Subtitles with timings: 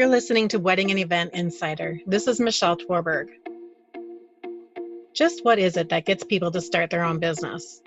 [0.00, 2.00] You're listening to Wedding and Event Insider.
[2.06, 3.26] This is Michelle Twarberg.
[5.12, 7.82] Just what is it that gets people to start their own business?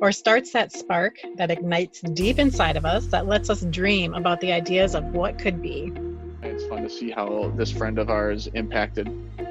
[0.00, 4.40] Or starts that spark that ignites deep inside of us that lets us dream about
[4.40, 5.92] the ideas of what could be?
[6.44, 9.08] It's fun to see how this friend of ours impacted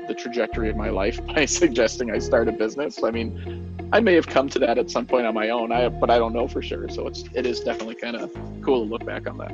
[0.08, 3.04] the trajectory of my life by suggesting I start a business.
[3.04, 5.90] I mean, I may have come to that at some point on my own, I,
[5.90, 6.88] but I don't know for sure.
[6.88, 9.52] So it's it is definitely kind of cool to look back on that.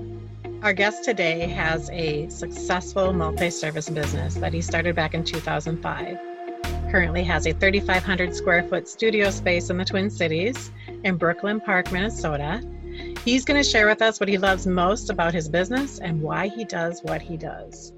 [0.63, 6.17] Our guest today has a successful multi-service business that he started back in 2005.
[6.89, 10.71] Currently has a 3,500 square foot studio space in the Twin Cities
[11.03, 12.61] in Brooklyn Park, Minnesota.
[13.25, 16.47] He's going to share with us what he loves most about his business and why
[16.47, 17.91] he does what he does.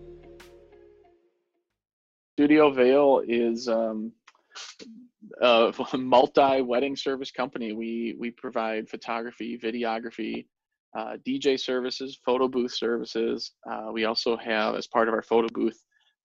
[2.34, 4.12] Studio Veil is um,
[5.40, 7.74] a multi wedding service company.
[7.74, 10.48] We we provide photography, videography,
[10.96, 13.52] uh, DJ services, photo booth services.
[13.70, 15.78] Uh, we also have, as part of our photo booth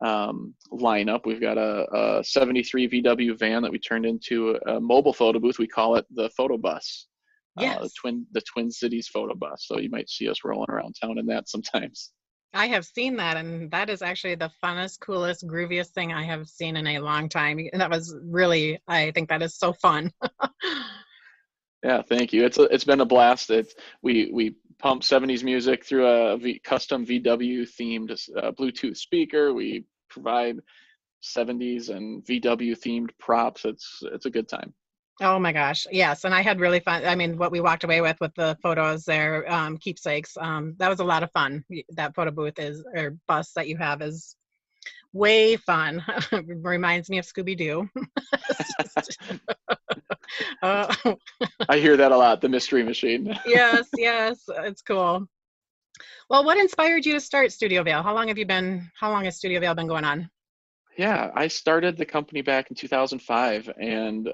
[0.05, 5.13] um, lineup, we've got a, a, 73 VW van that we turned into a, mobile
[5.13, 5.59] photo booth.
[5.59, 7.09] We call it the photo bus.
[7.59, 7.79] Yes.
[7.79, 9.67] Uh, the twin the Twin Cities photo bus.
[9.67, 12.13] So you might see us rolling around town in that sometimes.
[12.55, 16.49] I have seen that, and that is actually the funnest, coolest, grooviest thing I have
[16.49, 17.61] seen in a long time.
[17.73, 20.11] And that was really, I think that is so fun.
[21.83, 22.45] Yeah, thank you.
[22.45, 23.49] It's a, it's been a blast.
[23.51, 29.53] It's we we pump 70s music through a v, custom VW themed uh, Bluetooth speaker.
[29.53, 30.59] We provide
[31.23, 33.65] 70s and VW themed props.
[33.65, 34.73] It's it's a good time.
[35.23, 37.05] Oh my gosh, yes, and I had really fun.
[37.05, 40.35] I mean, what we walked away with with the photos there, um, keepsakes.
[40.41, 41.63] Um, that was a lot of fun.
[41.91, 44.35] That photo booth is or bus that you have is
[45.13, 46.03] way fun.
[46.47, 47.89] Reminds me of Scooby Doo.
[50.63, 50.95] uh,
[51.69, 52.41] I hear that a lot.
[52.41, 53.39] The Mystery Machine.
[53.47, 55.27] yes, yes, it's cool.
[56.29, 58.03] Well, what inspired you to start Studio Veil?
[58.03, 58.89] How long have you been?
[58.99, 60.31] How long has Studio Veil been going on?
[60.97, 64.29] Yeah, I started the company back in 2005, and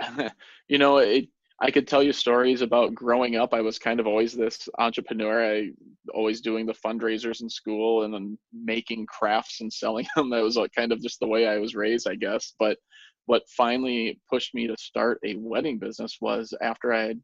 [0.68, 1.28] you know, it
[1.60, 3.54] I could tell you stories about growing up.
[3.54, 5.56] I was kind of always this entrepreneur.
[5.56, 5.70] I
[6.12, 10.30] always doing the fundraisers in school and then making crafts and selling them.
[10.30, 12.54] That was like kind of just the way I was raised, I guess.
[12.58, 12.78] But
[13.26, 17.20] what finally pushed me to start a wedding business was after I had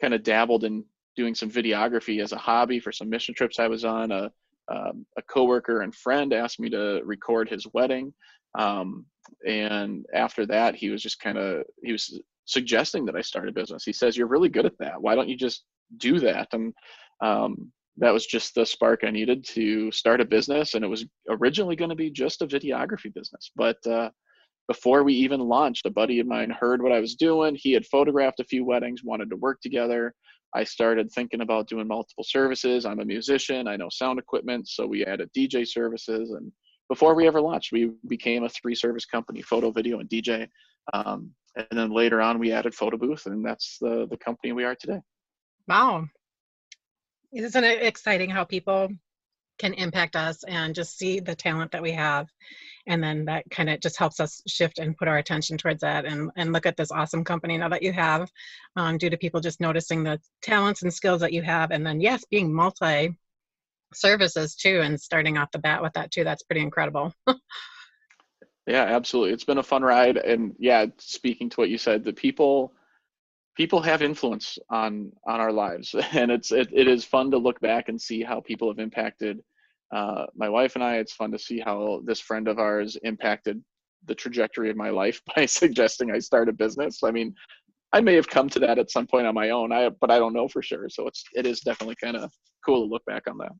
[0.00, 0.84] kind of dabbled in
[1.16, 4.12] doing some videography as a hobby for some mission trips I was on.
[4.12, 4.30] A
[4.68, 8.12] um, a coworker and friend asked me to record his wedding.
[8.58, 9.06] Um,
[9.46, 13.52] and after that, he was just kind of he was suggesting that I start a
[13.52, 13.84] business.
[13.84, 15.00] He says, "You're really good at that.
[15.00, 15.64] Why don't you just
[15.98, 16.74] do that?" And
[17.20, 20.74] um, that was just the spark I needed to start a business.
[20.74, 24.10] And it was originally going to be just a videography business, but uh,
[24.68, 27.54] before we even launched, a buddy of mine heard what I was doing.
[27.54, 30.14] He had photographed a few weddings, wanted to work together.
[30.54, 32.86] I started thinking about doing multiple services.
[32.86, 36.30] I'm a musician, I know sound equipment, so we added DJ services.
[36.30, 36.50] And
[36.88, 40.48] before we ever launched, we became a three service company photo, video, and DJ.
[40.92, 44.64] Um, and then later on we added photo booth and that's the the company we
[44.64, 45.00] are today
[45.66, 46.06] wow
[47.32, 48.88] isn't it exciting how people
[49.58, 52.28] can impact us and just see the talent that we have.
[52.86, 56.04] And then that kind of just helps us shift and put our attention towards that
[56.04, 58.30] and, and look at this awesome company now that you have
[58.76, 61.70] um, due to people just noticing the talents and skills that you have.
[61.72, 63.16] And then yes being multi
[63.94, 67.12] services too and starting off the bat with that too that's pretty incredible.
[68.66, 69.32] Yeah, absolutely.
[69.32, 72.72] It's been a fun ride, and yeah, speaking to what you said, the people
[73.56, 77.60] people have influence on on our lives, and it's it, it is fun to look
[77.60, 79.40] back and see how people have impacted
[79.94, 80.96] uh, my wife and I.
[80.96, 83.62] It's fun to see how this friend of ours impacted
[84.06, 87.02] the trajectory of my life by suggesting I start a business.
[87.02, 87.34] I mean,
[87.92, 90.18] I may have come to that at some point on my own, I but I
[90.18, 90.88] don't know for sure.
[90.88, 92.32] So it's it is definitely kind of
[92.64, 93.52] cool to look back on that.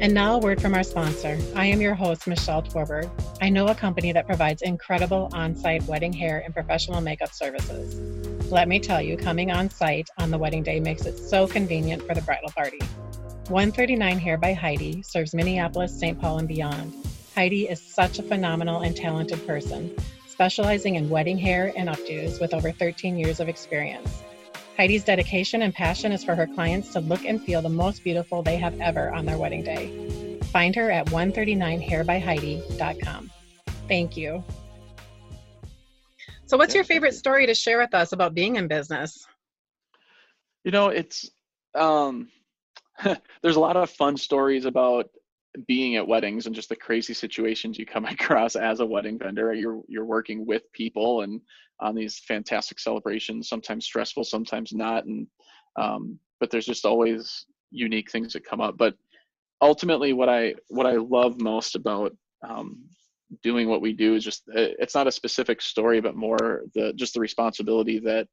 [0.00, 1.38] And now, a word from our sponsor.
[1.54, 3.08] I am your host, Michelle Twarberg.
[3.40, 7.94] I know a company that provides incredible on site wedding hair and professional makeup services.
[8.50, 12.02] Let me tell you, coming on site on the wedding day makes it so convenient
[12.02, 12.80] for the bridal party.
[13.48, 16.20] 139 Hair by Heidi serves Minneapolis, St.
[16.20, 16.94] Paul, and beyond.
[17.34, 19.94] Heidi is such a phenomenal and talented person,
[20.26, 24.22] specializing in wedding hair and updos with over 13 years of experience.
[24.76, 28.42] Heidi's dedication and passion is for her clients to look and feel the most beautiful
[28.42, 30.38] they have ever on their wedding day.
[30.44, 33.30] Find her at 139hairbyheidi.com.
[33.88, 34.42] Thank you.
[36.46, 39.26] So, what's your favorite story to share with us about being in business?
[40.64, 41.30] You know, it's
[41.74, 42.28] um,
[43.42, 45.10] there's a lot of fun stories about
[45.66, 49.52] being at weddings and just the crazy situations you come across as a wedding vendor.
[49.52, 51.40] You're you're working with people and
[51.80, 55.26] on these fantastic celebrations, sometimes stressful, sometimes not, and
[55.76, 58.76] um, but there's just always unique things that come up.
[58.76, 58.94] But
[59.62, 62.14] ultimately what i what i love most about
[62.46, 62.82] um,
[63.42, 67.14] doing what we do is just it's not a specific story but more the just
[67.14, 68.26] the responsibility that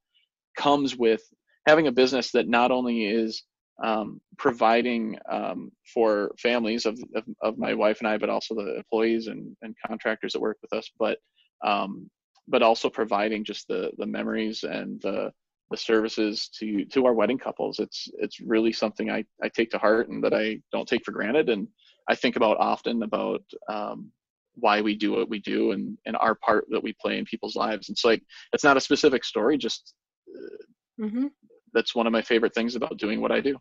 [0.58, 1.22] comes with
[1.68, 3.44] having a business that not only is
[3.84, 8.78] um, providing um, for families of, of, of, my wife and I, but also the
[8.78, 11.18] employees and, and contractors that work with us, but
[11.66, 12.10] um,
[12.48, 15.32] but also providing just the the memories and the
[15.72, 17.80] the services to to our wedding couples.
[17.80, 21.12] It's it's really something I, I take to heart and that I don't take for
[21.12, 21.68] granted, and
[22.10, 24.12] I think about often about um,
[24.56, 27.56] why we do what we do and and our part that we play in people's
[27.56, 27.90] lives.
[27.90, 28.24] It's like
[28.54, 29.94] it's not a specific story, just
[30.36, 31.28] uh, mm-hmm.
[31.74, 33.58] That's one of my favorite things about doing what I do.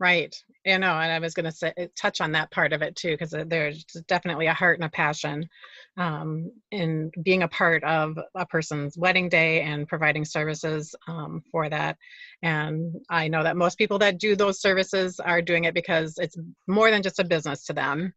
[0.00, 0.34] Right.
[0.64, 3.12] You know, and I was going to say touch on that part of it too,
[3.12, 5.48] because there's definitely a heart and a passion
[5.96, 11.68] um, in being a part of a person's wedding day and providing services um, for
[11.68, 11.96] that.
[12.42, 16.36] And I know that most people that do those services are doing it because it's
[16.66, 18.12] more than just a business to them.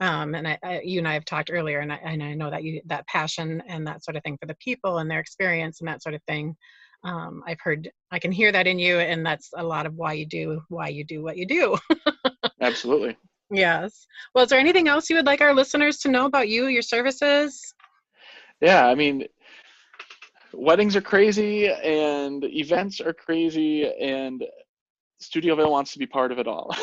[0.00, 2.50] Um, and I, I, you and I have talked earlier, and I, and I know
[2.50, 5.80] that you that passion and that sort of thing for the people and their experience
[5.80, 6.56] and that sort of thing
[7.04, 10.12] um, I've heard, I can hear that in you, and that's a lot of why
[10.12, 11.76] you do why you do what you do.
[12.60, 13.16] Absolutely.
[13.54, 14.06] Yes.
[14.34, 16.80] Well, is there anything else you would like our listeners to know about you, your
[16.80, 17.74] services?
[18.62, 19.26] Yeah, I mean,
[20.54, 24.42] weddings are crazy, and events are crazy, and
[25.22, 26.74] Studioveil wants to be part of it all.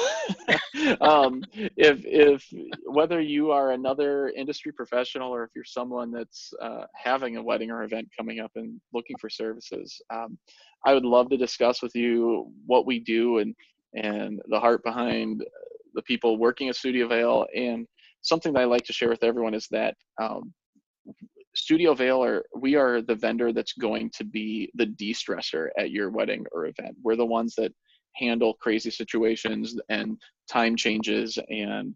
[1.01, 1.43] um,
[1.75, 2.45] if if
[2.85, 7.69] whether you are another industry professional or if you're someone that's uh, having a wedding
[7.69, 10.37] or event coming up and looking for services, um,
[10.85, 13.53] I would love to discuss with you what we do and
[13.95, 15.43] and the heart behind
[15.93, 17.45] the people working at Studioveil.
[17.55, 17.87] And
[18.21, 20.53] something that I like to share with everyone is that um,
[21.55, 26.45] Studioveil are we are the vendor that's going to be the de-stressor at your wedding
[26.51, 26.95] or event.
[27.03, 27.73] We're the ones that
[28.19, 30.17] handle crazy situations and
[30.49, 31.95] time changes and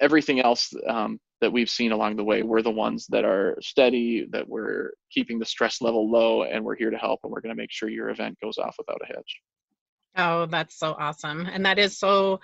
[0.00, 2.42] everything else um, that we've seen along the way.
[2.42, 6.76] We're the ones that are steady, that we're keeping the stress level low, and we're
[6.76, 7.20] here to help.
[7.22, 9.40] And we're going to make sure your event goes off without a hitch.
[10.16, 11.46] Oh, that's so awesome.
[11.46, 12.40] And that is so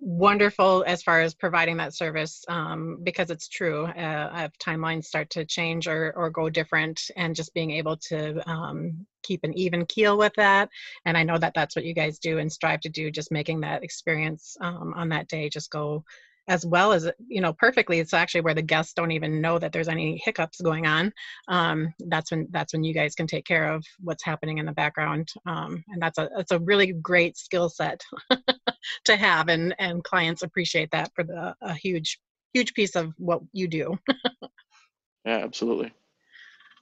[0.00, 3.84] wonderful as far as providing that service um, because it's true.
[3.84, 8.48] Uh, if timelines start to change or, or go different, and just being able to
[8.50, 10.68] um, keep an even keel with that.
[11.04, 13.60] And I know that that's what you guys do and strive to do, just making
[13.60, 16.04] that experience um, on that day just go
[16.50, 19.72] as well as you know perfectly it's actually where the guests don't even know that
[19.72, 21.12] there's any hiccups going on
[21.48, 24.72] um, that's when that's when you guys can take care of what's happening in the
[24.72, 28.02] background um, and that's a that's a really great skill set
[29.04, 32.18] to have and and clients appreciate that for the a huge
[32.52, 33.96] huge piece of what you do
[35.24, 35.90] yeah absolutely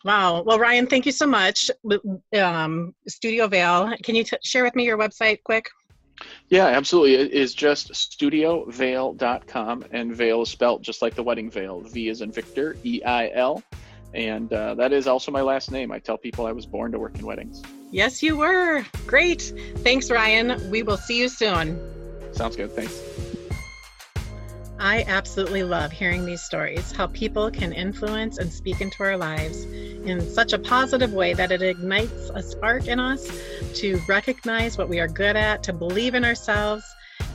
[0.05, 0.43] Wow.
[0.43, 1.73] Well, Ryan, thank you so much.
[2.33, 5.67] Um, Studioveil, can you t- share with me your website quick?
[6.49, 7.15] Yeah, absolutely.
[7.15, 11.81] It is just studioveil.com, and veil is spelled just like the wedding veil.
[11.81, 13.63] V is in Victor, E I L.
[14.15, 15.93] And uh, that is also my last name.
[15.93, 17.63] I tell people I was born to work in weddings.
[17.91, 18.85] Yes, you were.
[19.07, 19.53] Great.
[19.79, 20.71] Thanks, Ryan.
[20.71, 21.79] We will see you soon.
[22.33, 22.73] Sounds good.
[22.73, 23.03] Thanks.
[24.81, 29.65] I absolutely love hearing these stories, how people can influence and speak into our lives
[29.65, 33.29] in such a positive way that it ignites a spark in us
[33.81, 36.85] to recognize what we are good at, to believe in ourselves,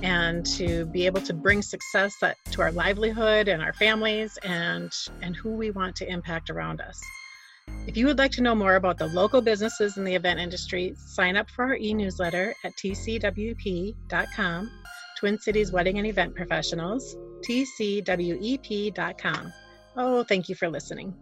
[0.02, 2.16] and to be able to bring success
[2.52, 7.02] to our livelihood and our families and, and who we want to impact around us.
[7.88, 10.96] If you would like to know more about the local businesses in the event industry,
[10.98, 14.72] sign up for our e newsletter at tcwep.com,
[15.24, 17.16] Twin Cities Wedding and Event Professionals,
[17.48, 19.54] tcwep.com.
[19.96, 21.16] Oh, thank you for listening.